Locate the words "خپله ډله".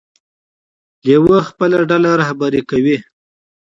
1.49-2.11